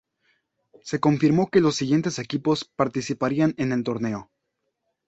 [0.81, 4.31] Se confirmó que los siguientes equipos participarán en el torneo.